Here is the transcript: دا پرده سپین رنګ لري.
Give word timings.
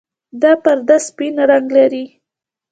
دا 0.41 0.51
پرده 0.63 0.97
سپین 1.07 1.35
رنګ 1.49 1.67
لري. 1.77 2.05